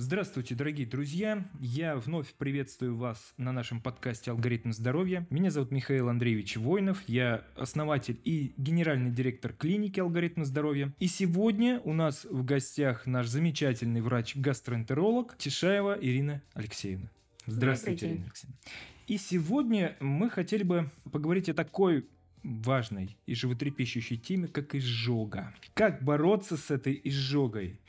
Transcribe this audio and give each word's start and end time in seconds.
Здравствуйте, 0.00 0.54
дорогие 0.54 0.86
друзья! 0.86 1.44
Я 1.58 1.96
вновь 1.96 2.32
приветствую 2.34 2.96
вас 2.96 3.34
на 3.36 3.50
нашем 3.50 3.80
подкасте 3.80 4.30
«Алгоритм 4.30 4.70
здоровья». 4.70 5.26
Меня 5.28 5.50
зовут 5.50 5.72
Михаил 5.72 6.08
Андреевич 6.08 6.56
Воинов, 6.56 7.02
я 7.08 7.44
основатель 7.56 8.20
и 8.22 8.54
генеральный 8.56 9.10
директор 9.10 9.52
клиники 9.52 9.98
«Алгоритм 9.98 10.44
здоровья». 10.44 10.94
И 11.00 11.08
сегодня 11.08 11.80
у 11.80 11.92
нас 11.94 12.24
в 12.26 12.44
гостях 12.44 13.06
наш 13.06 13.26
замечательный 13.26 14.00
врач-гастроэнтеролог 14.00 15.36
Тишаева 15.36 15.98
Ирина 16.00 16.42
Алексеевна. 16.54 17.10
Здравствуйте, 17.46 18.06
Ирина 18.06 18.26
Алексеевна. 18.26 18.56
И 19.08 19.18
сегодня 19.18 19.96
мы 19.98 20.30
хотели 20.30 20.62
бы 20.62 20.92
поговорить 21.10 21.48
о 21.48 21.54
такой 21.54 22.06
важной 22.44 23.16
и 23.26 23.34
животрепещущей 23.34 24.16
теме, 24.16 24.46
как 24.46 24.76
изжога. 24.76 25.52
Как 25.74 26.04
бороться 26.04 26.56
с 26.56 26.70
этой 26.70 27.00
изжогой? 27.02 27.80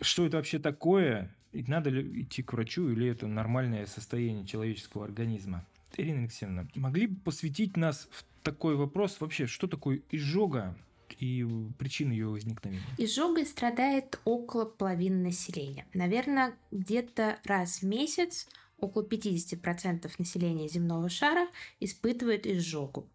Что 0.00 0.26
это 0.26 0.36
вообще 0.36 0.60
такое? 0.60 1.34
Надо 1.66 1.90
ли 1.90 2.22
идти 2.22 2.42
к 2.42 2.52
врачу 2.52 2.88
или 2.90 3.08
это 3.08 3.26
нормальное 3.26 3.86
состояние 3.86 4.46
человеческого 4.46 5.04
организма? 5.04 5.64
Ирина 5.96 6.20
Алексеевна, 6.20 6.68
могли 6.74 7.06
бы 7.06 7.20
посвятить 7.20 7.76
нас 7.76 8.08
в 8.10 8.24
такой 8.42 8.76
вопрос 8.76 9.18
вообще, 9.20 9.46
что 9.46 9.66
такое 9.66 10.02
изжога 10.10 10.76
и 11.18 11.46
причины 11.78 12.12
ее 12.12 12.28
возникновения? 12.28 12.82
Изжогой 12.98 13.46
страдает 13.46 14.20
около 14.24 14.66
половины 14.66 15.22
населения. 15.24 15.86
Наверное, 15.94 16.54
где-то 16.70 17.38
раз 17.44 17.78
в 17.78 17.84
месяц 17.84 18.46
около 18.78 19.04
50% 19.04 20.10
населения 20.18 20.68
земного 20.68 21.08
шара 21.08 21.48
испытывает 21.80 22.46
изжогу. 22.46 23.08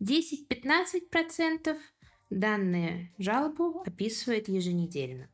10-15% 0.00 1.78
данные 2.30 3.12
жалобу 3.18 3.82
описывает 3.86 4.48
еженедельно. 4.48 5.28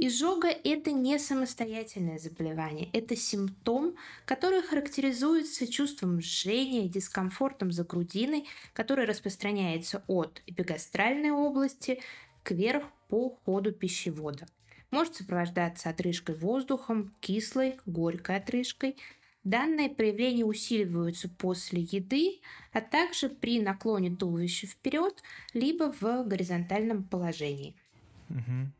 Изжога– 0.00 0.46
это 0.64 0.92
не 0.92 1.18
самостоятельное 1.18 2.20
заболевание, 2.20 2.88
это 2.92 3.16
симптом, 3.16 3.96
который 4.26 4.62
характеризуется 4.62 5.66
чувством 5.66 6.20
жжения, 6.20 6.88
дискомфортом 6.88 7.72
за 7.72 7.82
грудиной, 7.82 8.46
который 8.74 9.06
распространяется 9.06 10.04
от 10.06 10.40
эпигастральной 10.46 11.32
области 11.32 12.00
кверх 12.44 12.84
по 13.08 13.30
ходу 13.44 13.72
пищевода. 13.72 14.46
Может 14.92 15.16
сопровождаться 15.16 15.90
отрыжкой 15.90 16.36
воздухом, 16.36 17.12
кислой, 17.18 17.76
горькой 17.84 18.36
отрыжкой. 18.36 18.96
Данные 19.42 19.90
проявления 19.90 20.44
усиливаются 20.44 21.28
после 21.28 21.80
еды, 21.80 22.38
а 22.72 22.80
также 22.80 23.28
при 23.28 23.60
наклоне 23.60 24.14
туловища 24.14 24.68
вперед, 24.68 25.20
либо 25.54 25.92
в 26.00 26.22
горизонтальном 26.22 27.02
положении– 27.02 27.74
Угу. 28.28 28.72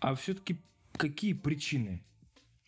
А 0.00 0.14
все-таки 0.14 0.60
какие 0.96 1.32
причины 1.32 2.02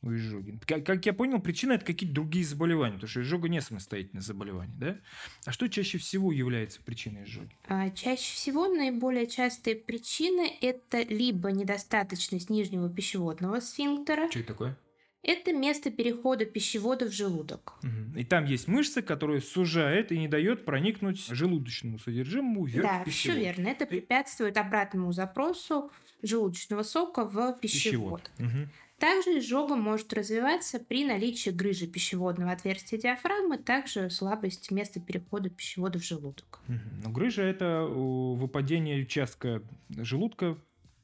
у 0.03 0.13
изжоги? 0.15 0.59
Как, 0.67 0.85
как 0.85 1.05
я 1.07 1.13
понял, 1.13 1.41
причина 1.41 1.73
это 1.73 1.85
какие-то 1.85 2.15
другие 2.15 2.45
заболевания, 2.45 2.95
потому 2.95 3.09
что 3.09 3.23
изжога 3.23 3.49
не 3.49 3.61
самостоятельное 3.61 4.23
заболевание, 4.23 4.77
да? 4.79 4.97
А 5.45 5.53
что 5.53 5.69
чаще 5.69 5.99
всего 5.99 6.33
является 6.33 6.81
причиной 6.83 7.25
изжоги? 7.25 7.57
А, 7.67 7.91
чаще 7.91 8.35
всего 8.35 8.69
наиболее 8.69 9.27
частые 9.27 9.77
причины 9.77 10.51
это 10.61 11.03
либо 11.03 11.51
недостаточность 11.51 12.51
нижнего 12.51 12.89
пищеводного 12.89 13.61
сфинктера. 13.61 14.31
Что 14.31 14.41
это 14.41 14.49
такое? 14.49 14.79
Это 15.23 15.53
место 15.53 15.91
перехода 15.91 16.47
пищевода 16.47 17.09
в 17.09 17.13
желудок. 17.13 17.75
И 18.17 18.25
там 18.25 18.47
есть 18.47 18.69
мышца, 18.69 19.03
которая 19.03 19.41
сужает 19.41 20.13
и 20.13 20.19
не 20.19 20.29
дает 20.29 20.65
проникнуть 20.65 21.27
желудочному 21.29 21.99
содержимому 21.99 22.65
вверх 22.65 22.87
Да, 22.87 23.05
все 23.11 23.35
верно. 23.35 23.69
Это 23.69 23.87
препятствует 23.87 24.57
обратному 24.57 25.13
запросу 25.13 25.91
желудочного 26.23 26.83
сока 26.83 27.25
в 27.25 27.59
пищевод. 27.61 28.23
пищевод. 28.23 28.31
Угу. 28.39 28.69
Также 29.01 29.39
изжога 29.39 29.77
может 29.77 30.13
развиваться 30.13 30.79
при 30.79 31.07
наличии 31.07 31.49
грыжи 31.49 31.87
пищеводного 31.87 32.53
отверстия 32.53 32.99
диафрагмы, 32.99 33.57
также 33.57 34.11
слабость 34.11 34.71
места 34.71 35.01
перехода 35.01 35.49
пищевода 35.49 35.99
в 35.99 36.05
желудок. 36.05 36.61
Угу. 36.69 36.79
Но 37.05 37.11
грыжа– 37.11 37.43
это 37.45 37.85
выпадение 37.85 39.03
участка 39.03 39.63
желудка 39.89 40.59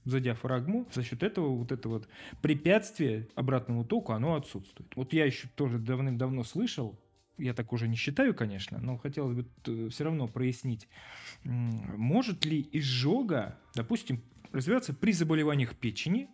за 0.06 0.20
диафрагму, 0.20 0.86
за 0.92 1.02
счет 1.02 1.22
этого 1.22 1.48
вот 1.48 1.72
это 1.72 1.88
вот 1.88 2.08
препятствие 2.40 3.28
обратному 3.34 3.84
току, 3.84 4.12
оно 4.12 4.36
отсутствует. 4.36 4.90
Вот 4.96 5.12
я 5.12 5.26
еще 5.26 5.48
тоже 5.54 5.78
давным-давно 5.78 6.44
слышал, 6.44 6.98
я 7.36 7.52
так 7.52 7.72
уже 7.72 7.88
не 7.88 7.96
считаю, 7.96 8.34
конечно, 8.34 8.78
но 8.78 8.96
хотелось 8.96 9.36
бы 9.36 9.46
э, 9.66 9.88
все 9.90 10.04
равно 10.04 10.26
прояснить, 10.26 10.88
может 11.44 12.46
ли 12.46 12.66
изжога, 12.72 13.58
допустим, 13.74 14.22
развиваться 14.52 14.94
при 14.94 15.12
заболеваниях 15.12 15.74
печени, 15.76 16.28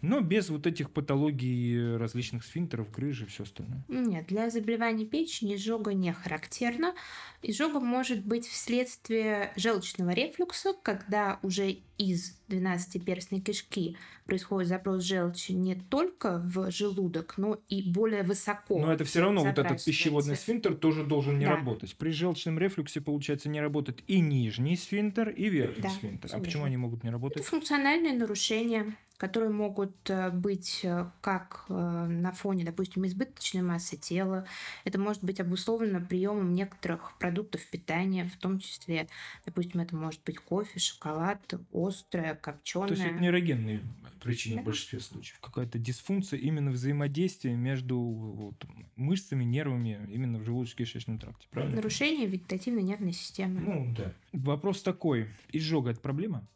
но 0.00 0.20
без 0.20 0.50
вот 0.50 0.66
этих 0.66 0.90
патологий 0.90 1.96
различных 1.96 2.44
сфинктеров, 2.44 2.90
грыжи 2.90 3.24
и 3.24 3.28
все 3.28 3.44
остальное. 3.44 3.82
Нет, 3.88 4.26
для 4.26 4.50
заболеваний 4.50 5.06
печени 5.06 5.56
изжога 5.56 5.94
не 5.94 6.12
характерна. 6.12 6.94
Изжога 7.42 7.80
может 7.80 8.24
быть 8.24 8.46
вследствие 8.46 9.52
желчного 9.56 10.10
рефлюкса, 10.10 10.74
когда 10.82 11.38
уже 11.42 11.78
из 11.98 12.38
12-перстной 12.48 13.40
кишки 13.40 13.96
происходит 14.26 14.68
запрос 14.68 15.02
желчи 15.02 15.52
не 15.52 15.74
только 15.76 16.38
в 16.44 16.70
желудок, 16.70 17.34
но 17.38 17.58
и 17.68 17.90
более 17.90 18.22
высоко. 18.22 18.78
Но 18.78 18.92
это 18.92 19.04
все 19.04 19.20
равно 19.20 19.44
вот 19.44 19.58
этот 19.58 19.82
пищеводный 19.84 20.36
сфинктер 20.36 20.74
тоже 20.74 21.04
должен 21.04 21.38
не 21.38 21.46
да. 21.46 21.56
работать. 21.56 21.96
При 21.96 22.10
желчном 22.10 22.58
рефлюксе, 22.58 23.00
получается, 23.00 23.48
не 23.48 23.60
работает 23.60 24.02
и 24.06 24.20
нижний 24.20 24.76
сфинктер, 24.76 25.30
и 25.30 25.48
верхний 25.48 25.82
да, 25.82 25.90
сфинктер. 25.90 26.30
А 26.32 26.38
почему 26.38 26.64
они 26.64 26.76
могут 26.76 27.02
не 27.02 27.10
работать? 27.10 27.38
Это 27.38 27.48
функциональные 27.48 28.12
нарушения 28.12 28.94
которые 29.16 29.50
могут 29.50 29.94
э, 30.10 30.30
быть 30.30 30.80
э, 30.82 31.06
как 31.20 31.64
э, 31.68 31.72
на 31.72 32.32
фоне, 32.32 32.64
допустим, 32.64 33.06
избыточной 33.06 33.62
массы 33.62 33.96
тела. 33.96 34.46
Это 34.84 34.98
может 34.98 35.24
быть 35.24 35.40
обусловлено 35.40 36.00
приемом 36.00 36.54
некоторых 36.54 37.16
продуктов 37.18 37.66
питания, 37.70 38.24
в 38.24 38.36
том 38.36 38.58
числе, 38.58 39.08
допустим, 39.44 39.80
это 39.80 39.96
может 39.96 40.22
быть 40.24 40.38
кофе, 40.38 40.78
шоколад, 40.78 41.54
острое, 41.72 42.34
копченое. 42.34 42.88
То 42.88 42.94
есть 42.94 43.06
это 43.06 43.18
нейрогенные 43.18 43.80
причины 44.22 44.56
да. 44.56 44.62
в 44.62 44.64
большинстве 44.66 45.00
случаев. 45.00 45.38
Какая-то 45.40 45.78
дисфункция 45.78 46.38
именно 46.38 46.70
взаимодействия 46.70 47.54
между 47.54 47.98
вот, 47.98 48.64
мышцами, 48.96 49.44
нервами 49.44 50.06
именно 50.10 50.38
в 50.38 50.42
желудочно-кишечном 50.42 51.18
тракте. 51.18 51.46
Правильно? 51.50 51.76
Нарушение 51.76 52.26
вегетативной 52.26 52.82
нервной 52.82 53.12
системы. 53.12 53.60
Ну 53.60 53.94
да. 53.96 54.12
Вопрос 54.32 54.82
такой. 54.82 55.28
Изжога– 55.52 55.90
это 55.92 56.00
проблема? 56.00 56.46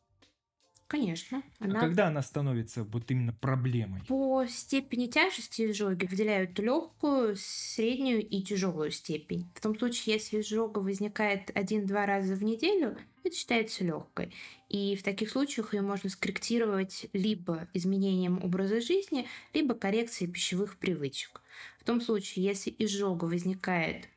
Конечно. 0.91 1.45
А 1.61 1.67
она... 1.67 1.79
А 1.79 1.83
когда 1.83 2.09
она 2.09 2.21
становится 2.21 2.83
вот 2.83 3.09
именно 3.13 3.33
проблемой? 3.33 4.03
По 4.09 4.45
степени 4.49 5.07
тяжести 5.07 5.71
изжоги 5.71 6.05
выделяют 6.07 6.59
легкую, 6.59 7.37
среднюю 7.39 8.27
и 8.27 8.43
тяжелую 8.43 8.91
степень. 8.91 9.49
В 9.55 9.61
том 9.61 9.79
случае, 9.79 10.15
если 10.15 10.41
изжога 10.41 10.81
возникает 10.81 11.53
один-два 11.55 12.07
раза 12.07 12.35
в 12.35 12.43
неделю, 12.43 12.99
это 13.23 13.37
считается 13.37 13.85
легкой. 13.85 14.33
И 14.69 14.97
в 14.97 15.05
таких 15.05 15.31
случаях 15.31 15.75
ее 15.75 15.83
можно 15.83 16.11
скорректировать 16.11 17.07
либо 17.13 17.69
изменением 17.73 18.43
образа 18.43 18.81
жизни, 18.81 19.29
либо 19.55 19.75
коррекцией 19.75 20.29
пищевых 20.29 20.77
привычек. 20.77 21.41
В 21.79 21.85
том 21.85 22.01
случае, 22.01 22.47
если 22.47 22.75
изжога 22.77 23.27
возникает 23.27 24.09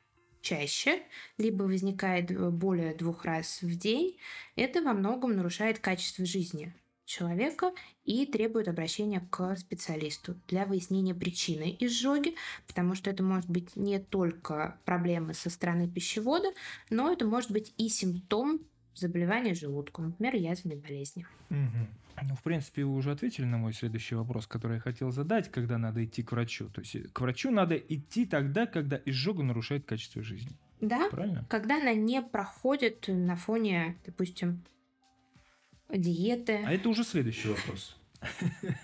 чаще, 0.44 1.02
либо 1.40 1.64
возникает 1.64 2.30
э, 2.30 2.50
более 2.52 2.94
двух 2.94 3.26
раз 3.26 3.64
в 3.64 3.76
день, 3.76 4.18
это 4.56 4.84
во 4.84 4.94
многом 4.94 5.36
нарушает 5.36 5.80
качество 5.80 6.26
жизни 6.26 6.76
человека 7.06 7.72
и 8.06 8.26
требует 8.26 8.68
обращения 8.68 9.28
к 9.32 9.56
специалисту 9.58 10.36
для 10.48 10.66
выяснения 10.66 11.16
причины 11.16 11.76
изжоги, 11.80 12.36
потому 12.68 12.96
что 12.96 13.10
это 13.10 13.24
может 13.24 13.50
быть 13.50 13.76
не 13.76 14.00
только 14.00 14.80
проблемы 14.86 15.34
со 15.34 15.50
стороны 15.50 15.90
пищевода, 15.90 16.50
но 16.90 17.12
это 17.12 17.26
может 17.26 17.52
быть 17.52 17.74
и 17.78 17.90
симптом 17.90 18.62
заболевания 18.96 19.54
желудком, 19.54 20.08
например, 20.08 20.36
язвенной 20.36 20.78
болезни. 20.78 21.26
Угу. 21.50 21.88
Ну, 22.22 22.36
в 22.36 22.44
принципе, 22.44 22.86
вы 22.86 22.96
уже 22.96 23.12
ответили 23.12 23.46
на 23.46 23.58
мой 23.58 23.74
следующий 23.74 24.16
вопрос, 24.16 24.48
который 24.48 24.76
я 24.76 24.80
хотел 24.80 25.12
задать, 25.12 25.50
когда 25.50 25.78
надо 25.78 26.06
идти 26.06 26.24
к 26.24 26.32
врачу. 26.32 26.70
То 26.70 26.82
есть 26.82 27.12
к 27.12 27.22
врачу 27.22 27.52
надо 27.52 27.76
идти 27.76 28.26
тогда, 28.26 28.66
когда 28.66 29.00
изжога 29.06 29.44
нарушает 29.44 29.86
качество 29.86 30.22
жизни. 30.22 30.52
Да, 30.80 31.10
Правильно? 31.10 31.46
когда 31.50 31.78
она 31.78 31.94
не 31.94 32.22
проходит 32.22 33.06
на 33.08 33.36
фоне, 33.36 33.98
допустим, 34.06 34.64
диеты. 35.90 36.62
А 36.66 36.74
это 36.74 36.90
уже 36.90 37.04
следующий 37.04 37.50
вопрос. 37.50 37.98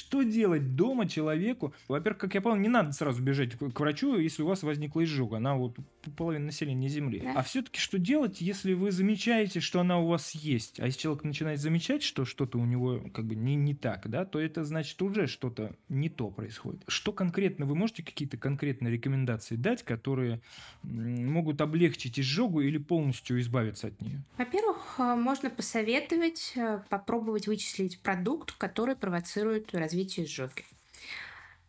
Что 0.00 0.22
делать 0.22 0.76
дома 0.76 1.06
человеку? 1.06 1.74
Во-первых, 1.86 2.22
как 2.22 2.34
я 2.34 2.40
понял, 2.40 2.56
не 2.56 2.70
надо 2.70 2.92
сразу 2.92 3.22
бежать 3.22 3.56
к 3.56 3.80
врачу, 3.80 4.16
если 4.16 4.42
у 4.42 4.46
вас 4.46 4.62
возникла 4.62 5.04
изжога. 5.04 5.36
Она 5.36 5.56
вот 5.56 5.76
половина 6.16 6.46
населения 6.46 6.88
Земли. 6.88 7.20
Да. 7.20 7.34
А 7.36 7.42
все-таки 7.42 7.78
что 7.78 7.98
делать, 7.98 8.40
если 8.40 8.72
вы 8.72 8.92
замечаете, 8.92 9.60
что 9.60 9.78
она 9.78 9.98
у 9.98 10.06
вас 10.06 10.30
есть? 10.30 10.80
А 10.80 10.86
если 10.86 11.00
человек 11.00 11.24
начинает 11.24 11.60
замечать, 11.60 12.02
что 12.02 12.24
что-то 12.24 12.56
у 12.56 12.64
него 12.64 13.02
как 13.12 13.26
бы 13.26 13.34
не, 13.34 13.56
не 13.56 13.74
так, 13.74 14.08
да, 14.08 14.24
то 14.24 14.40
это 14.40 14.64
значит 14.64 15.02
уже 15.02 15.26
что-то 15.26 15.76
не 15.90 16.08
то 16.08 16.30
происходит. 16.30 16.82
Что 16.88 17.12
конкретно, 17.12 17.66
вы 17.66 17.74
можете 17.74 18.02
какие-то 18.02 18.38
конкретные 18.38 18.90
рекомендации 18.90 19.56
дать, 19.56 19.82
которые 19.82 20.40
могут 20.82 21.60
облегчить 21.60 22.18
изжогу 22.18 22.62
или 22.62 22.78
полностью 22.78 23.38
избавиться 23.38 23.88
от 23.88 24.00
нее? 24.00 24.22
Во-первых, 24.38 24.94
э, 24.98 25.14
можно 25.14 25.50
посоветовать 25.50 26.54
э, 26.56 26.80
попробовать 26.88 27.46
вычислить 27.46 28.00
продукт, 28.00 28.52
который 28.52 28.96
провоцирует 28.96 29.74
развитие 29.74 29.89
изжоги. 29.94 30.64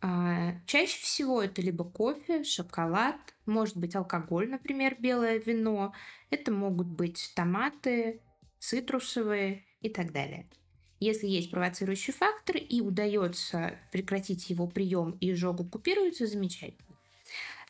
А, 0.01 0.55
Чаще 0.65 0.99
всего 1.01 1.43
это 1.43 1.61
либо 1.61 1.83
кофе, 1.83 2.43
шоколад, 2.43 3.17
может 3.45 3.77
быть 3.77 3.95
алкоголь, 3.95 4.49
например, 4.49 4.95
белое 4.99 5.37
вино. 5.37 5.93
Это 6.29 6.51
могут 6.51 6.87
быть 6.87 7.31
томаты, 7.35 8.21
цитрусовые 8.59 9.63
и 9.81 9.89
так 9.89 10.11
далее. 10.11 10.47
Если 10.99 11.27
есть 11.27 11.49
провоцирующий 11.49 12.13
фактор 12.13 12.57
и 12.57 12.81
удается 12.81 13.79
прекратить 13.91 14.49
его 14.49 14.67
прием 14.67 15.17
и 15.19 15.31
изжогу 15.31 15.65
купируется, 15.65 16.27
замечательно. 16.27 16.95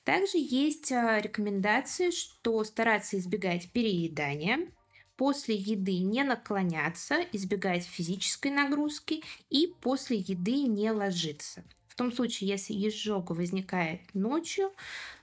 Также 0.04 0.38
есть 0.38 0.92
а, 0.92 1.20
рекомендации, 1.20 2.12
что 2.12 2.64
стараться 2.64 3.18
избегать 3.18 3.72
переедания, 3.72 4.72
после 5.22 5.54
еды 5.54 6.00
не 6.00 6.24
наклоняться, 6.24 7.18
избегать 7.32 7.84
физической 7.84 8.50
нагрузки 8.50 9.22
и 9.52 9.72
после 9.80 10.18
еды 10.18 10.64
не 10.64 10.90
ложиться. 10.90 11.64
В 11.88 11.94
том 11.94 12.12
случае, 12.12 12.50
если 12.50 12.74
изжога 12.74 13.34
возникает 13.34 14.02
ночью, 14.16 14.72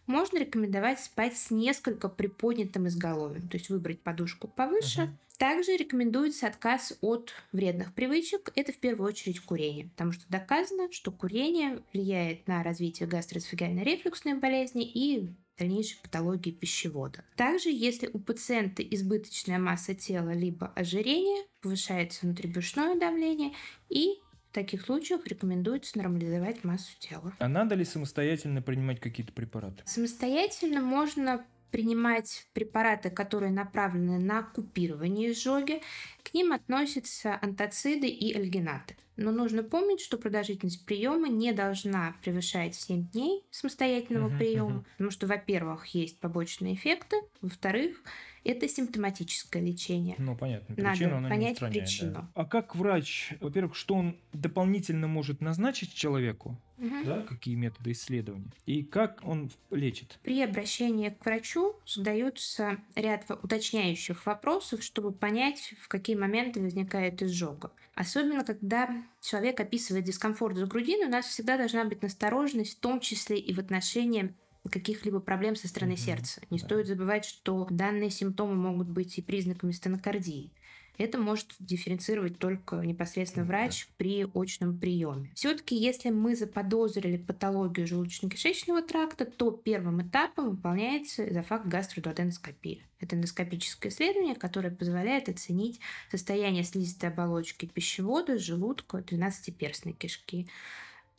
можно 0.07 0.39
рекомендовать 0.39 1.01
спать 1.01 1.37
с 1.37 1.51
несколько 1.51 2.09
приподнятым 2.09 2.87
изголовьем, 2.87 3.49
то 3.49 3.57
есть 3.57 3.71
выбрать 3.71 3.99
подушку 3.99 4.47
повыше. 4.47 5.01
Uh-huh. 5.01 5.37
Также 5.37 5.77
рекомендуется 5.77 6.47
отказ 6.47 6.97
от 7.01 7.33
вредных 7.51 7.93
привычек. 7.93 8.53
Это 8.55 8.73
в 8.73 8.79
первую 8.79 9.09
очередь 9.09 9.41
курение, 9.41 9.87
потому 9.87 10.13
что 10.13 10.23
доказано, 10.29 10.93
что 10.93 11.11
курение 11.11 11.83
влияет 11.93 12.47
на 12.47 12.63
развитие 12.63 13.09
гастроэзофагиальной 13.09 13.83
рефлюксной 13.83 14.35
болезни 14.35 14.89
и 14.89 15.29
дальнейшей 15.59 16.01
патологии 16.03 16.51
пищевода. 16.51 17.25
Также, 17.37 17.71
если 17.71 18.09
у 18.13 18.19
пациента 18.19 18.83
избыточная 18.83 19.59
масса 19.59 19.95
тела 19.95 20.31
либо 20.31 20.69
ожирение, 20.69 21.45
повышается 21.61 22.27
внутрибрюшное 22.27 22.99
давление 22.99 23.53
и 23.89 24.21
в 24.51 24.55
таких 24.55 24.87
случаях 24.87 25.27
рекомендуется 25.27 25.99
нормализовать 25.99 26.65
массу 26.65 26.99
тела. 26.99 27.35
А 27.39 27.49
надо 27.49 27.75
ли 27.75 27.85
самостоятельно 27.85 28.63
принимать 28.63 28.99
какие-то 28.99 29.33
препараты? 29.33 29.83
Самостоятельно 29.85 30.81
можно 30.81 31.45
принимать 31.71 32.47
препараты, 32.53 33.11
которые 33.11 33.53
направлены 33.53 34.19
на 34.19 34.43
купирование 34.43 35.33
изжоги. 35.33 35.83
К 36.23 36.35
ним 36.35 36.53
относятся 36.53 37.39
антациды 37.41 38.09
и 38.09 38.35
альгинаты. 38.35 38.97
Но 39.17 39.33
нужно 39.33 39.65
помнить, 39.65 40.01
что 40.01 40.17
продолжительность 40.17 40.87
приема 40.87 41.29
не 41.29 41.53
должна 41.53 42.15
превышать 42.23 42.77
7 42.77 43.09
дней 43.09 43.45
самостоятельного 43.51 44.29
uh-huh, 44.29 44.39
приема, 44.39 44.71
uh-huh. 44.71 44.85
потому 44.93 45.11
что, 45.11 45.27
во-первых, 45.27 45.87
есть 45.87 46.21
побочные 46.21 46.75
эффекты, 46.75 47.17
во-вторых, 47.41 47.97
это 48.45 48.69
симптоматическое 48.69 49.63
лечение. 49.63 50.15
Ну, 50.19 50.37
понятно. 50.37 50.75
Причину 50.75 51.21
Надо 51.21 51.29
понять 51.29 51.59
причину. 51.59 52.13
Да. 52.13 52.31
А 52.35 52.45
как 52.45 52.77
врач, 52.77 53.35
во-первых, 53.41 53.77
что 53.77 53.95
он 53.95 54.17
дополнительно 54.33 55.07
может 55.07 55.41
назначить 55.41 55.95
человеку, 55.95 56.61
угу. 56.79 57.05
да, 57.05 57.23
какие 57.23 57.55
методы 57.55 57.93
исследования, 57.93 58.51
и 58.67 58.83
как 58.83 59.21
он 59.25 59.51
лечит? 59.71 60.19
При 60.23 60.43
обращении 60.43 61.11
к 61.11 61.25
врачу 61.25 61.77
задаются 61.87 62.79
ряд 62.95 63.25
уточняющих 63.31 64.27
вопросов, 64.27 64.83
чтобы 64.83 65.13
понять, 65.13 65.75
в 65.81 65.89
какие 65.89 66.17
моменты 66.17 66.61
возникает 66.61 67.23
изжога. 67.23 67.73
Особенно, 67.95 68.45
когда 68.45 69.03
человек 69.21 69.59
описывает 69.59 70.05
дискомфорт 70.05 70.57
за 70.57 70.67
грудиной, 70.67 71.07
у 71.07 71.11
нас 71.11 71.27
всегда 71.27 71.57
должна 71.57 71.85
быть 71.85 72.01
настороженность, 72.01 72.77
в 72.77 72.81
том 72.81 73.01
числе 73.01 73.39
и 73.39 73.53
в 73.53 73.59
отношении 73.59 74.35
каких-либо 74.69 75.21
проблем 75.21 75.57
со 75.57 75.69
стороны 75.69 75.93
mm-hmm. 75.93 75.97
сердца. 75.97 76.41
Не 76.51 76.59
да. 76.59 76.65
стоит 76.65 76.87
забывать, 76.87 77.25
что 77.25 77.67
данные 77.71 78.11
симптомы 78.11 78.55
могут 78.55 78.89
быть 78.89 79.19
и 79.19 79.23
признаками 79.23 79.73
стенокардии. 79.73 80.53
Это 80.99 81.17
может 81.17 81.55
дифференцировать 81.61 82.39
только 82.39 82.77
непосредственно 82.77 83.47
врач 83.47 83.89
при 83.99 84.27
очном 84.35 84.77
приеме. 84.77 85.31
Все-таки, 85.35 85.77
если 85.77 86.11
мы 86.11 86.35
заподозрили 86.35 87.17
патологию 87.17 87.87
желудочно-кишечного 87.87 88.83
тракта, 88.83 89.25
то 89.25 89.53
первым 89.53 90.03
этапом 90.03 90.51
выполняется 90.51 91.29
эзофаг 91.29 91.69
гастродуоденоскопия. 91.69 92.81
Это 92.99 93.15
эндоскопическое 93.15 93.93
исследование, 93.93 94.35
которое 94.35 94.73
позволяет 94.73 95.29
оценить 95.29 95.79
состояние 96.11 96.65
слизистой 96.65 97.11
оболочки 97.11 97.67
пищевода, 97.67 98.37
желудка, 98.37 98.99
12-перстной 98.99 99.93
кишки. 99.93 100.49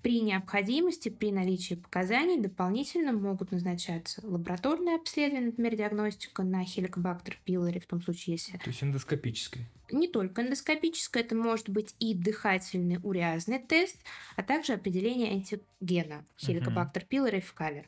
При 0.01 0.22
необходимости, 0.22 1.10
при 1.10 1.31
наличии 1.31 1.75
показаний 1.75 2.40
дополнительно 2.40 3.12
могут 3.12 3.51
назначаться 3.51 4.25
лабораторные 4.25 4.96
обследования, 4.96 5.48
например, 5.48 5.75
диагностика 5.75 6.44
на 6.44 6.63
хеликобактер 6.63 7.38
пилори, 7.44 7.80
в 7.80 7.86
том 7.86 8.01
случае, 8.01 8.36
если... 8.36 8.57
То 8.57 8.69
есть 8.69 8.81
эндоскопическое? 8.81 9.68
Не 9.92 10.07
только 10.07 10.42
эндоскопическое, 10.42 11.24
это 11.24 11.36
может 11.36 11.69
быть 11.69 11.96
и 12.00 12.13
дыхательный 12.13 13.00
уреазный 13.04 13.60
тест, 13.60 13.98
а 14.38 14.44
также 14.44 14.74
определение 14.74 15.31
антигена 15.34 16.25
хеликобактер 16.38 17.04
пилори 17.06 17.42
в 17.42 17.54
калер. 17.54 17.86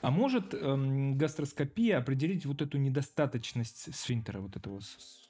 А 0.00 0.10
может 0.10 0.52
эм, 0.52 1.16
гастроскопия 1.16 1.98
определить 1.98 2.44
вот 2.44 2.60
эту 2.60 2.76
недостаточность 2.78 3.94
сфинктера, 3.94 4.40
вот 4.40 4.56
этого 4.56 4.80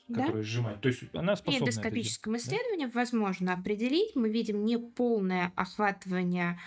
которая 0.08 0.32
да? 0.32 0.43
сжимает. 0.43 0.81
То 0.81 0.88
есть 0.88 1.02
она 1.14 1.37
способна. 1.37 1.66
В 1.66 1.69
эндоскопическом 1.69 2.37
исследовании 2.37 2.87
да? 2.87 2.93
возможно 2.94 3.54
определить. 3.54 4.14
Мы 4.14 4.28
видим 4.31 4.64
неполное 4.64 5.52
охватывание 5.56 6.58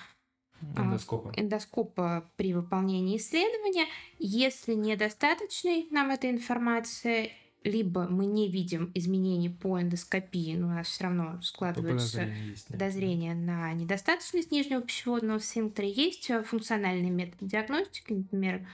а, 0.76 0.84
эндоскопа. 0.84 1.34
эндоскопа 1.36 2.30
при 2.36 2.54
выполнении 2.54 3.18
исследования. 3.18 3.88
Если 4.20 4.74
недостаточной 4.74 5.88
нам 5.92 6.12
эта 6.12 6.30
информация, 6.30 7.30
либо 7.64 8.08
мы 8.08 8.26
не 8.26 8.50
видим 8.50 8.92
изменений 8.94 9.50
по 9.50 9.82
эндоскопии, 9.82 10.56
но 10.56 10.68
у 10.68 10.72
нас 10.72 10.88
все 10.88 11.06
равно 11.06 11.42
складываются 11.42 12.20
подозрения, 12.20 12.50
есть, 12.50 12.68
подозрения 12.68 13.34
на 13.34 13.74
недостаточность 13.74 14.52
нижнего 14.52 14.82
пищеводного 14.82 15.40
сфинктера. 15.40 15.88
Есть 15.88 16.32
функциональные 16.46 17.12
методы 17.12 17.46
диагностики, 17.46 18.14
например, 18.14 18.68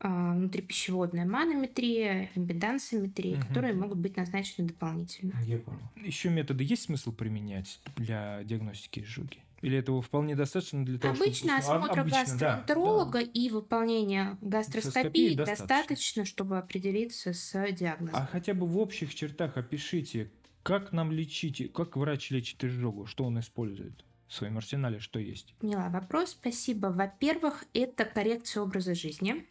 внутрипищеводная 0.00 1.26
манометрия, 1.26 2.30
импедансометрия, 2.34 3.38
угу. 3.38 3.46
которые 3.46 3.74
могут 3.74 3.98
быть 3.98 4.16
назначены 4.16 4.68
дополнительно. 4.68 5.34
Я 5.44 5.58
понял. 5.58 5.80
Еще 5.96 6.30
методы 6.30 6.64
есть 6.64 6.82
смысл 6.82 7.12
применять 7.12 7.80
для 7.96 8.42
диагностики 8.44 9.00
изжоги? 9.00 9.38
Или 9.60 9.76
этого 9.76 10.00
вполне 10.00 10.36
достаточно 10.36 10.84
для 10.84 11.00
того, 11.00 11.14
обычно 11.14 11.60
чтобы... 11.60 11.78
Осмотр 11.78 12.00
обычно 12.00 12.20
гастроэнтеролога 12.20 13.24
да, 13.24 13.30
и 13.34 13.50
выполнение 13.50 14.38
гастроскопии 14.40 15.34
достаточно. 15.34 15.66
достаточно, 15.66 16.24
чтобы 16.24 16.58
определиться 16.58 17.32
с 17.32 17.72
диагнозом. 17.72 18.14
А 18.14 18.26
хотя 18.26 18.54
бы 18.54 18.66
в 18.66 18.78
общих 18.78 19.12
чертах 19.16 19.56
опишите, 19.56 20.30
как 20.62 20.92
нам 20.92 21.10
лечить, 21.10 21.72
как 21.72 21.96
врач 21.96 22.30
лечит 22.30 22.62
изжогу, 22.62 23.06
что 23.06 23.24
он 23.24 23.40
использует? 23.40 24.04
в 24.28 24.34
своем 24.34 24.58
арсенале, 24.58 25.00
что 25.00 25.18
есть? 25.18 25.54
Поняла 25.58 25.88
вопрос, 25.88 26.32
спасибо. 26.32 26.88
Во-первых, 26.88 27.64
это 27.72 28.04
коррекция 28.04 28.62
образа 28.62 28.94
жизни 28.94 29.46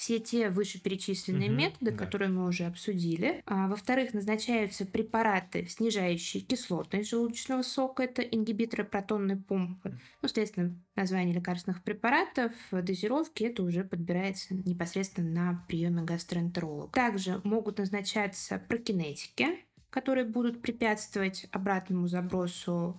все 0.00 0.18
те 0.18 0.48
вышеперечисленные 0.48 1.50
угу, 1.50 1.58
методы, 1.58 1.90
да. 1.90 1.96
которые 1.98 2.30
мы 2.30 2.48
уже 2.48 2.64
обсудили. 2.64 3.42
А, 3.44 3.68
во-вторых, 3.68 4.14
назначаются 4.14 4.86
препараты, 4.86 5.66
снижающие 5.68 6.42
кислотность 6.42 7.10
желудочного 7.10 7.60
сока. 7.60 8.04
Это 8.04 8.22
ингибиторы 8.22 8.84
протонной 8.84 9.36
помпы. 9.36 9.90
Ну, 10.22 10.28
соответственно, 10.28 10.74
название 10.96 11.34
лекарственных 11.34 11.82
препаратов, 11.82 12.52
дозировки, 12.72 13.44
это 13.44 13.62
уже 13.62 13.84
подбирается 13.84 14.54
непосредственно 14.54 15.28
на 15.28 15.64
приеме 15.68 16.02
гастроэнтеролога. 16.02 16.92
Также 16.92 17.42
могут 17.44 17.76
назначаться 17.76 18.58
прокинетики, 18.70 19.48
которые 19.90 20.24
будут 20.24 20.62
препятствовать 20.62 21.46
обратному 21.52 22.08
забросу 22.08 22.98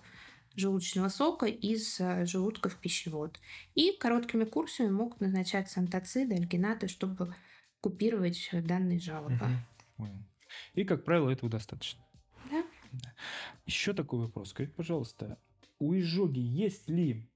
желудочного 0.56 1.08
сока 1.08 1.46
из 1.46 2.00
э, 2.00 2.24
желудка 2.26 2.68
в 2.68 2.76
пищевод. 2.76 3.40
И 3.74 3.96
короткими 3.98 4.44
курсами 4.44 4.90
могут 4.90 5.20
назначаться 5.20 5.80
антациды, 5.80 6.34
альгинаты, 6.34 6.88
чтобы 6.88 7.34
купировать 7.80 8.48
данные 8.52 9.00
жалобы. 9.00 9.38
Угу. 9.98 10.08
И, 10.74 10.84
как 10.84 11.04
правило, 11.04 11.30
этого 11.30 11.50
достаточно. 11.50 12.04
Да. 12.50 12.64
да. 12.92 13.14
Еще 13.66 13.92
такой 13.92 14.20
вопрос. 14.20 14.50
Скажите, 14.50 14.74
пожалуйста, 14.74 15.38
у 15.78 15.94
изжоги 15.94 16.40
есть 16.40 16.88
ли 16.88 17.28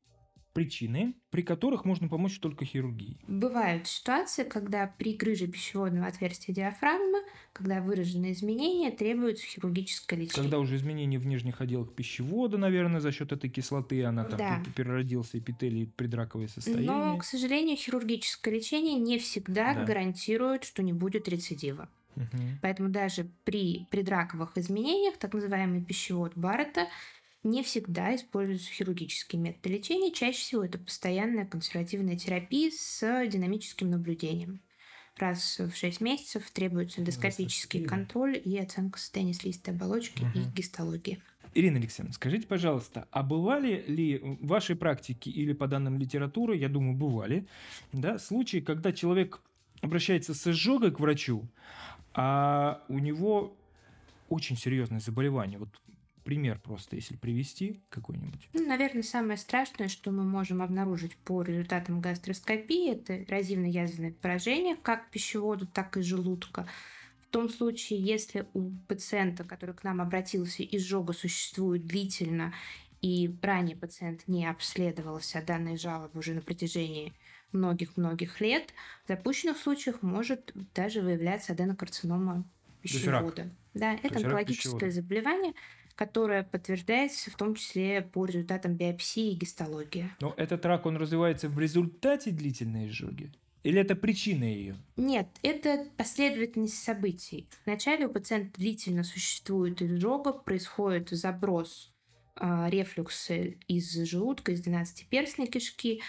причины, 0.57 1.15
при 1.29 1.43
которых 1.43 1.85
можно 1.85 2.09
помочь 2.09 2.41
только 2.41 2.65
хирургией. 2.65 3.21
Бывают 3.29 3.87
ситуации, 3.87 4.43
когда 4.43 4.87
при 4.87 5.13
грыже 5.13 5.49
пищеводного 5.49 6.07
отверстия 6.07 6.55
диафрагмы, 6.55 7.19
когда 7.53 7.83
выражены 7.83 8.33
изменения, 8.33 8.91
требуется 8.91 9.45
хирургическое 9.45 10.19
лечение. 10.19 10.43
Когда 10.43 10.59
уже 10.59 10.77
изменения 10.77 11.19
в 11.19 11.27
нижних 11.27 11.61
отделах 11.61 11.93
пищевода, 11.93 12.57
наверное, 12.57 13.01
за 13.01 13.13
счет 13.13 13.33
этой 13.33 13.51
кислоты, 13.51 14.03
она 14.03 14.25
там 14.25 14.39
да. 14.39 14.63
переродился 14.75 15.39
эпителий 15.39 15.93
предраковое 15.95 16.49
состояние. 16.49 16.91
Но, 16.91 17.19
к 17.19 17.25
сожалению, 17.25 17.77
хирургическое 17.77 18.55
лечение 18.55 18.95
не 18.95 19.19
всегда 19.19 19.75
да. 19.75 19.85
гарантирует, 19.85 20.65
что 20.65 20.83
не 20.83 20.95
будет 20.95 21.29
рецидива. 21.29 21.91
Угу. 22.17 22.43
Поэтому 22.63 22.89
даже 22.89 23.29
при 23.45 23.87
предраковых 23.91 24.57
изменениях, 24.57 25.19
так 25.19 25.35
называемый 25.35 25.85
пищевод 25.85 26.33
Баррета, 26.35 26.87
не 27.47 27.63
всегда 27.63 28.15
используются 28.15 28.71
хирургические 28.71 29.41
методы 29.41 29.77
лечения. 29.77 30.13
Чаще 30.13 30.39
всего 30.39 30.65
это 30.65 30.79
постоянная 30.79 31.47
консервативная 31.47 32.17
терапия 32.17 32.71
с 32.71 33.27
динамическим 33.29 33.91
наблюдением. 33.91 34.61
Раз 35.17 35.59
в 35.59 35.75
6 35.75 36.01
месяцев 36.03 36.51
требуется 36.51 37.01
эндоскопический 37.01 37.85
контроль 37.85 38.39
и 38.43 38.59
оценка 38.59 38.99
состояния 38.99 39.33
слизистой 39.33 39.73
оболочки 39.73 40.23
угу. 40.23 40.39
и 40.39 40.43
гистологии. 40.55 41.23
Ирина 41.55 41.79
Алексеевна, 41.79 42.13
скажите, 42.13 42.47
пожалуйста, 42.47 43.09
а 43.11 43.23
бывали 43.23 43.83
ли 43.89 44.19
в 44.19 44.47
вашей 44.47 44.77
практике 44.77 45.31
или 45.31 45.55
по 45.55 45.67
данным 45.67 45.99
литературы, 45.99 46.55
я 46.55 46.69
думаю, 46.69 46.95
бывали, 46.95 47.47
да, 47.93 48.19
случаи, 48.19 48.59
когда 48.59 48.93
человек 48.93 49.41
обращается 49.81 50.35
с 50.35 50.47
изжогой 50.47 50.91
к 50.91 51.01
врачу, 51.01 51.49
а 52.13 52.85
у 52.89 52.99
него 52.99 53.57
очень 54.29 54.57
серьезное 54.57 55.01
заболевание. 55.01 55.59
Вот 55.59 55.71
пример 56.27 56.59
просто, 56.59 56.97
если 56.97 57.15
привести 57.17 57.81
какой-нибудь. 57.89 58.49
Ну, 58.53 58.67
наверное, 58.67 59.05
самое 59.05 59.39
страшное, 59.39 59.87
что 59.87 60.11
мы 60.11 60.25
можем 60.25 60.61
обнаружить 60.61 61.17
по 61.19 61.41
результатам 61.41 62.01
гастроскопии, 62.01 62.91
это 62.91 63.23
эрозивно-язвенное 63.23 64.13
поражение 64.13 64.75
как 64.75 65.09
пищевода, 65.11 65.67
так 65.67 65.97
и 65.97 66.03
желудка. 66.03 66.67
В 67.23 67.29
том 67.31 67.49
случае, 67.49 68.01
если 68.01 68.49
у 68.55 68.73
пациента, 68.89 69.45
который 69.45 69.77
к 69.77 69.85
нам 69.85 70.01
обратился, 70.01 70.65
изжога 70.65 71.13
существует 71.13 71.87
длительно, 71.87 72.53
и 73.03 73.33
ранее 73.41 73.77
пациент 73.77 74.27
не 74.27 74.47
обследовался, 74.47 75.45
данные 75.47 75.77
жалобы 75.77 76.19
уже 76.19 76.35
на 76.35 76.41
протяжении 76.41 77.15
многих-многих 77.53 78.41
лет, 78.41 78.75
в 79.05 79.09
запущенных 79.09 79.59
случаях 79.59 80.03
может 80.03 80.53
даже 80.75 81.03
выявляться 81.03 81.53
аденокарцинома 81.53 82.45
пищевода. 82.83 83.49
Да, 83.75 83.95
это 84.03 84.17
онкологическое 84.17 84.91
заболевание, 84.91 85.53
которое 85.97 86.45
подтверждается 86.45 87.31
в 87.31 87.37
том 87.37 87.55
числе 87.55 88.03
по 88.03 88.27
результатам 88.27 88.75
биопсии 88.75 89.33
и 89.33 89.35
гистологии. 89.35 90.11
Но 90.21 90.35
этот 90.37 90.65
рак, 90.67 90.87
он 90.87 90.97
развивается 90.97 91.49
в 91.49 91.59
результате 91.59 92.31
длительной 92.31 92.89
изжоги? 92.89 93.33
Или 93.63 93.81
это 93.81 93.97
причина 93.97 94.45
ее? 94.45 94.77
Нет, 94.97 95.27
это 95.43 95.87
последовательность 95.97 96.81
событий. 96.81 97.49
Вначале 97.65 98.07
у 98.07 98.11
пациента 98.11 98.61
длительно 98.61 99.03
существует 99.03 99.83
изжога, 99.83 100.33
происходит 100.33 101.09
заброс 101.11 101.93
э, 102.39 102.67
рефлюкса 102.69 103.35
из 103.67 103.93
желудка, 103.93 104.53
из 104.53 104.65
12-перстной 104.65 105.47
кишки, 105.49 106.01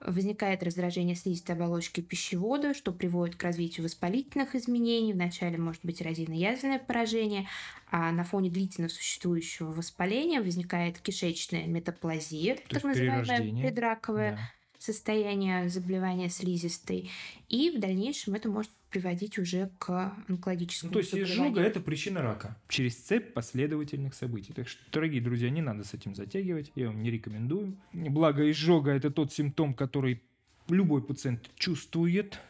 возникает 0.00 0.62
раздражение 0.62 1.16
слизистой 1.16 1.54
оболочки 1.54 2.00
пищевода, 2.00 2.74
что 2.74 2.92
приводит 2.92 3.36
к 3.36 3.42
развитию 3.42 3.84
воспалительных 3.84 4.54
изменений. 4.54 5.12
Вначале 5.12 5.58
может 5.58 5.84
быть 5.84 6.02
эрозивно-язвенное 6.02 6.78
поражение, 6.78 7.48
а 7.90 8.12
на 8.12 8.24
фоне 8.24 8.50
длительно 8.50 8.88
существующего 8.88 9.72
воспаления 9.72 10.40
возникает 10.40 10.98
кишечная 11.00 11.66
метаплазия, 11.66 12.56
То 12.56 12.74
так 12.74 12.84
называемая 12.84 13.62
предраковая. 13.62 14.32
Да 14.32 14.40
состояние 14.78 15.68
заболевания 15.68 16.28
слизистой, 16.28 17.10
и 17.48 17.70
в 17.70 17.80
дальнейшем 17.80 18.34
это 18.34 18.48
может 18.48 18.70
приводить 18.96 19.38
уже 19.38 19.70
к 19.78 20.14
онкологическому 20.26 20.90
ну, 20.90 20.94
То 20.94 20.98
есть 21.00 21.14
изжога– 21.14 21.60
это 21.62 21.80
причина 21.80 22.22
рака 22.22 22.56
через 22.66 22.96
цепь 22.96 23.34
последовательных 23.34 24.14
событий. 24.14 24.54
Так 24.54 24.68
что, 24.68 24.80
дорогие 24.90 25.20
друзья, 25.20 25.50
не 25.50 25.60
надо 25.60 25.84
с 25.84 25.92
этим 25.92 26.14
затягивать, 26.14 26.72
я 26.74 26.86
вам 26.86 27.02
не 27.02 27.10
рекомендую. 27.10 27.76
Благо, 27.92 28.50
изжога– 28.50 28.90
это 28.92 29.10
тот 29.10 29.34
симптом, 29.34 29.74
который 29.74 30.22
любой 30.68 31.02
пациент 31.02 31.50
чувствует, 31.56 32.40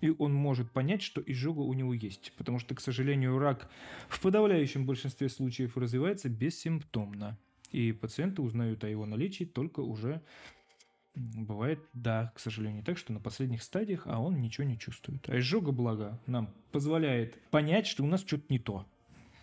и 0.00 0.14
он 0.16 0.32
может 0.32 0.70
понять, 0.70 1.02
что 1.02 1.20
изжога 1.26 1.60
у 1.60 1.72
него 1.72 1.92
есть. 1.92 2.32
Потому 2.36 2.60
что, 2.60 2.76
к 2.76 2.80
сожалению, 2.80 3.36
рак 3.40 3.68
в 4.08 4.20
подавляющем 4.20 4.86
большинстве 4.86 5.28
случаев 5.28 5.76
развивается 5.76 6.28
бессимптомно. 6.28 7.36
И 7.72 7.90
пациенты 7.90 8.42
узнают 8.42 8.84
о 8.84 8.88
его 8.88 9.06
наличии 9.06 9.42
только 9.42 9.80
уже 9.80 10.22
Бывает, 11.16 11.80
да, 11.94 12.30
к 12.34 12.38
сожалению, 12.38 12.84
так, 12.84 12.98
что 12.98 13.12
на 13.12 13.20
последних 13.20 13.62
стадиях, 13.62 14.02
а 14.04 14.20
он 14.20 14.38
ничего 14.42 14.66
не 14.66 14.78
чувствует. 14.78 15.26
А 15.28 15.38
изжога, 15.38 15.72
благо, 15.72 16.20
нам 16.26 16.54
позволяет 16.72 17.40
понять, 17.50 17.86
что 17.86 18.04
у 18.04 18.06
нас 18.06 18.20
что-то 18.20 18.44
не 18.50 18.58
то. 18.58 18.86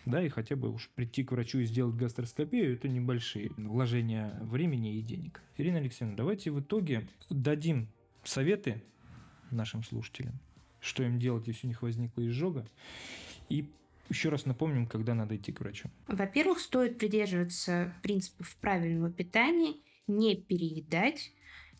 Да, 0.06 0.22
и 0.22 0.28
хотя 0.28 0.54
бы 0.54 0.70
уж 0.70 0.88
прийти 0.94 1.24
к 1.24 1.32
врачу 1.32 1.58
и 1.58 1.64
сделать 1.64 1.96
гастроскопию, 1.96 2.74
это 2.74 2.88
небольшие 2.88 3.50
вложения 3.56 4.38
времени 4.42 4.98
и 4.98 5.02
денег. 5.02 5.42
Ирина 5.56 5.78
Алексеевна, 5.78 6.14
давайте 6.16 6.52
в 6.52 6.60
итоге 6.60 7.08
дадим 7.28 7.88
советы 8.22 8.84
нашим 9.50 9.82
слушателям, 9.82 10.38
что 10.80 11.02
им 11.02 11.18
делать, 11.18 11.48
если 11.48 11.66
у 11.66 11.70
них 11.70 11.82
возникла 11.82 12.24
изжога, 12.28 12.68
и 13.48 13.68
еще 14.10 14.28
раз 14.28 14.46
напомним, 14.46 14.86
когда 14.86 15.14
надо 15.14 15.36
идти 15.36 15.50
к 15.50 15.60
врачу. 15.60 15.88
Во-первых, 16.06 16.60
стоит 16.60 16.98
придерживаться 16.98 17.94
принципов 18.02 18.54
правильного 18.60 19.10
питания, 19.10 19.74
не 20.06 20.36
переедать, 20.36 21.32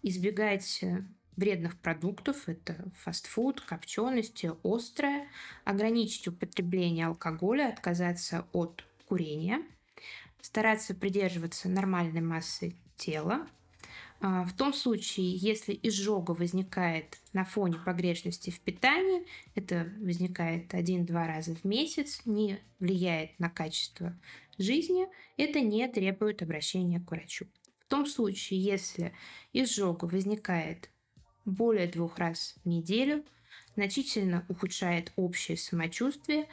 избегать 0.05 0.81
э, 0.83 1.03
вредных 1.37 1.79
продуктов, 1.79 2.49
это 2.49 2.93
фастфуд, 2.97 3.61
копчености, 3.61 4.53
острое, 4.63 5.27
ограничить 5.65 6.29
употребление 6.29 7.07
алкоголя, 7.07 7.69
отказаться 7.69 8.47
от 8.53 8.85
курения, 9.09 9.63
стараться 10.41 10.95
придерживаться 10.95 11.69
нормальной 11.69 12.21
массы 12.21 12.77
тела. 12.97 13.49
А, 14.21 14.45
в 14.45 14.53
том 14.53 14.73
случае, 14.73 15.35
если 15.35 15.79
изжога 15.83 16.33
возникает 16.33 17.19
на 17.33 17.45
фоне 17.45 17.79
погрешности 17.85 18.51
в 18.51 18.61
питании, 18.61 19.27
это 19.55 19.93
возникает 20.01 20.75
один-два 20.75 21.27
раза 21.27 21.55
в 21.57 21.65
месяц, 21.65 22.21
не 22.25 22.61
влияет 22.79 23.39
на 23.41 23.51
качество 23.51 24.19
жизни, 24.59 25.09
это 25.37 25.61
не 25.61 25.87
требует 25.89 26.43
обращения 26.43 27.01
к 27.01 27.11
врачу. 27.11 27.47
Том 27.95 28.07
случае, 28.07 28.61
если 28.61 29.13
изжога 29.53 30.07
возникает 30.07 30.91
более 31.45 31.87
двух 31.87 32.19
раз 32.19 32.57
в 32.65 32.69
неделю, 32.69 33.25
значительно 33.77 34.45
ухудшает 34.49 35.13
общее 35.15 35.57
самочувствие, 35.57 36.49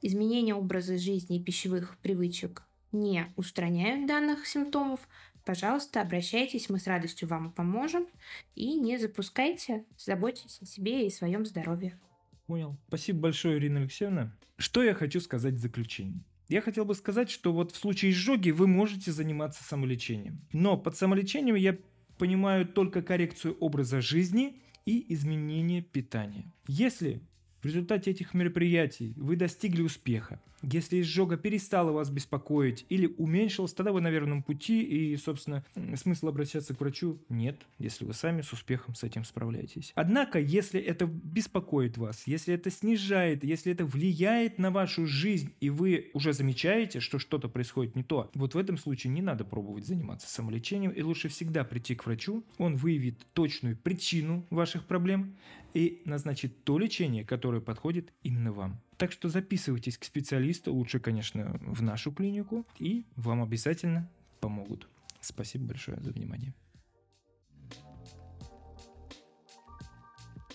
изменение 0.00 0.54
образа 0.54 0.96
жизни 0.96 1.36
и 1.36 1.44
пищевых 1.44 1.98
привычек 1.98 2.62
не 2.92 3.30
устраняют 3.36 4.08
данных 4.08 4.46
симптомов, 4.46 5.06
пожалуйста, 5.44 6.00
обращайтесь, 6.00 6.70
мы 6.70 6.78
с 6.78 6.86
радостью 6.86 7.28
вам 7.28 7.52
поможем. 7.52 8.06
И 8.54 8.80
не 8.80 8.96
запускайте, 8.96 9.84
заботьтесь 9.98 10.62
о 10.62 10.64
себе 10.64 11.06
и 11.06 11.10
своем 11.10 11.44
здоровье. 11.44 12.00
Понял. 12.46 12.78
Спасибо 12.88 13.18
большое, 13.18 13.58
Ирина 13.58 13.80
Алексеевна. 13.80 14.34
Что 14.56 14.82
я 14.82 14.94
хочу 14.94 15.20
сказать 15.20 15.52
в 15.52 15.58
заключение? 15.58 16.24
Я 16.48 16.60
хотел 16.60 16.84
бы 16.84 16.94
сказать, 16.94 17.30
что 17.30 17.52
вот 17.52 17.72
в 17.72 17.76
случае 17.76 18.12
изжоги 18.12 18.50
вы 18.50 18.66
можете 18.66 19.10
заниматься 19.10 19.64
самолечением. 19.64 20.40
Но 20.52 20.76
под 20.76 20.96
самолечением 20.96 21.56
я 21.56 21.76
понимаю 22.18 22.66
только 22.66 23.02
коррекцию 23.02 23.56
образа 23.58 24.00
жизни 24.00 24.60
и 24.84 25.12
изменение 25.12 25.82
питания. 25.82 26.52
Если 26.68 27.20
в 27.62 27.66
результате 27.66 28.12
этих 28.12 28.32
мероприятий 28.32 29.12
вы 29.16 29.34
достигли 29.34 29.82
успеха, 29.82 30.40
если 30.62 31.00
изжога 31.00 31.36
перестала 31.36 31.92
вас 31.92 32.10
беспокоить 32.10 32.86
или 32.88 33.06
уменьшилась, 33.18 33.72
тогда 33.72 33.92
вы 33.92 34.00
на 34.00 34.10
верном 34.10 34.42
пути 34.42 34.82
и, 34.82 35.16
собственно, 35.16 35.64
смысла 35.96 36.30
обращаться 36.30 36.74
к 36.74 36.80
врачу 36.80 37.18
нет, 37.28 37.60
если 37.78 38.04
вы 38.04 38.14
сами 38.14 38.42
с 38.42 38.52
успехом 38.52 38.94
с 38.94 39.02
этим 39.02 39.24
справляетесь. 39.24 39.92
Однако, 39.94 40.38
если 40.38 40.80
это 40.80 41.06
беспокоит 41.06 41.98
вас, 41.98 42.26
если 42.26 42.54
это 42.54 42.70
снижает, 42.70 43.44
если 43.44 43.72
это 43.72 43.84
влияет 43.84 44.58
на 44.58 44.70
вашу 44.70 45.06
жизнь, 45.06 45.54
и 45.60 45.70
вы 45.70 46.10
уже 46.14 46.32
замечаете, 46.32 47.00
что 47.00 47.18
что-то 47.18 47.48
происходит 47.48 47.96
не 47.96 48.02
то, 48.02 48.30
вот 48.34 48.54
в 48.54 48.58
этом 48.58 48.78
случае 48.78 49.12
не 49.12 49.22
надо 49.22 49.44
пробовать 49.44 49.86
заниматься 49.86 50.28
самолечением, 50.28 50.90
и 50.90 51.02
лучше 51.02 51.28
всегда 51.28 51.64
прийти 51.64 51.94
к 51.94 52.06
врачу, 52.06 52.44
он 52.58 52.76
выявит 52.76 53.26
точную 53.32 53.76
причину 53.76 54.46
ваших 54.50 54.86
проблем 54.86 55.36
и 55.74 56.02
назначит 56.04 56.64
то 56.64 56.78
лечение, 56.78 57.24
которое 57.24 57.60
подходит 57.60 58.12
именно 58.22 58.52
вам. 58.52 58.80
Так 58.96 59.12
что 59.12 59.28
записывайтесь 59.28 59.98
к 59.98 60.04
специалисту, 60.04 60.72
лучше, 60.72 61.00
конечно, 61.00 61.58
в 61.60 61.82
нашу 61.82 62.12
клинику, 62.12 62.66
и 62.78 63.04
вам 63.16 63.42
обязательно 63.42 64.08
помогут. 64.40 64.88
Спасибо 65.20 65.66
большое 65.66 66.00
за 66.00 66.12
внимание. 66.12 66.54